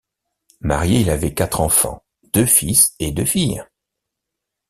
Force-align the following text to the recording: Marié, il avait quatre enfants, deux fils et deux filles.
Marié, 0.61 1.01
il 1.01 1.11
avait 1.11 1.35
quatre 1.35 1.61
enfants, 1.61 2.03
deux 2.33 2.47
fils 2.47 2.95
et 2.97 3.11
deux 3.11 3.23
filles. 3.23 3.63